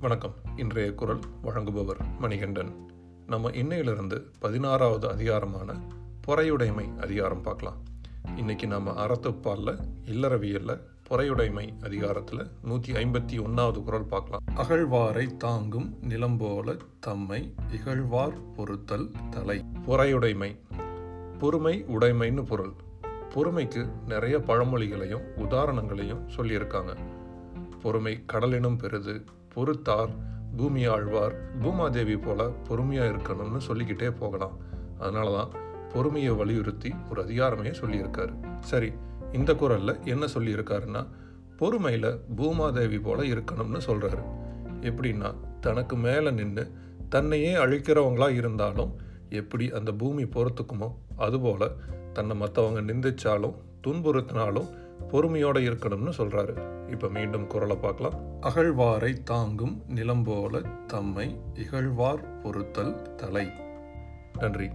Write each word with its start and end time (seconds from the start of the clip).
வணக்கம். 0.00 0.34
இன்றைய 0.56 0.94
குரல் 0.94 1.20
வழங்குபவர் 1.42 2.18
மணிகண்டன். 2.18 2.88
நம்ம 3.26 3.50
இன்னையிலிருந்து 3.50 4.22
பதினாறாவது 4.38 5.10
அதிகாரமான 5.10 5.80
பொறையுடைமை 6.26 6.98
அதிகாரம் 6.98 7.40
பார்க்கலாம். 7.40 7.76
இன்னைக்கு 8.36 8.66
நம்ம 8.66 9.06
அறத்துப்பாலில் 9.06 9.78
இல்லறவியலில் 10.04 10.80
பொறையுடைமை 11.10 11.82
அதிகாரத்தில் 11.82 12.46
நூற்றி 12.62 12.92
ஐம்பத்தி 12.92 13.44
ஒன்றாவது 13.44 13.82
குரல் 13.82 14.04
பார்க்கலாம். 14.04 14.40
அகழ்வாரை 14.56 15.36
தாங்கும் 15.36 15.98
நிலம் 16.02 16.36
போல 16.36 16.76
தம்மை 17.00 17.54
இகழ்வார் 17.70 18.52
பொறுத்தல் 18.56 19.10
தலை. 19.30 19.64
பொறையுடைமை. 19.86 20.56
பொறுமை 21.38 21.84
உடைமைன்னு 21.88 22.42
பொருள். 22.42 22.72
பொறுமைக்கு 23.34 23.88
நிறைய 24.06 24.38
பழமொழிகளையும் 24.38 25.24
உதாரணங்களையும் 25.36 26.28
சொல்லியிருக்காங்க. 26.36 26.96
பொறுமை 27.82 28.24
கடலினும் 28.32 28.78
பெருது 28.78 29.24
பொறுத்தார் 29.58 30.10
பூமி 30.56 30.86
ஆழ்வார் 30.86 31.34
பூமாதேவி 31.62 32.16
போல 32.18 32.48
பொறுமையாக 32.68 33.10
இருக்கணும்னு 33.12 33.60
சொல்லிக்கிட்டே 33.68 34.10
போகலாம். 34.10 34.56
அதனால 34.98 35.32
தான் 35.32 35.52
பொறுமையை 35.92 36.32
வலியுறுத்தி 36.34 36.94
ஒரு 37.10 37.22
அதிகாரமே 37.24 37.72
சொல்லியிருக்காரு. 37.80 38.32
சரி 38.60 38.92
இந்த 39.32 39.54
குரலில் 39.54 40.00
என்ன 40.04 40.26
சொல்லியிருக்காருன்னா 40.34 41.06
பொறுமையில் 41.58 42.10
பூமாதேவி 42.36 42.98
போல 43.02 43.22
இருக்கணும்னு 43.22 43.80
சொல்கிறாரு 43.86 44.24
எப்படின்னா 44.80 45.34
தனக்கு 45.60 45.96
மேலே 45.96 46.30
நின்று 46.30 46.64
தன்னையே 47.08 47.54
அழிக்கிறவங்களா 47.54 48.28
இருந்தாலும் 48.30 48.92
எப்படி 49.28 49.70
அந்த 49.70 49.92
பூமி 49.92 50.24
பொறுத்துக்குமோ 50.24 50.88
அதுபோல் 51.16 51.74
தன்னை 52.12 52.36
மற்றவங்க 52.40 52.80
நிந்திச்சாலும் 52.92 53.56
துன்புறுத்தினாலும் 53.86 54.68
பொறுமையோட 55.08 55.58
இருக்கணும்னு 55.58 56.12
சொல்றாரு. 56.18 56.76
இப்ப 56.90 57.08
மீண்டும் 57.08 57.46
குரலை 57.46 57.76
பார்க்கலாம். 57.76 58.14
அகழ்வாரை 58.42 59.22
தாங்கும் 59.22 59.82
நிலம் 59.88 60.22
போல 60.22 60.60
தம்மை 60.86 61.40
இகழ்வார் 61.54 62.40
பொறுத்தல் 62.40 63.14
தலை. 63.14 63.50
நன்றி. 64.38 64.70